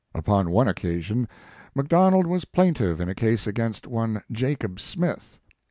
Upon 0.15 0.49
one 0.49 0.67
occasion 0.67 1.27
McDonald 1.75 2.25
was 2.25 2.43
plaintiff 2.45 2.99
in 2.99 3.07
a 3.07 3.13
case 3.13 3.45
against 3.45 3.85
one 3.85 4.23
Jacob 4.31 4.79
Smith. 4.79 5.39